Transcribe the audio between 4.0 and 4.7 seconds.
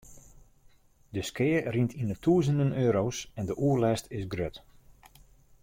is grut.